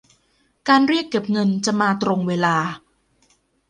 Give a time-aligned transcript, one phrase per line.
[0.67, 2.55] การเรียกเก็บเงินจะมาตรงเวลา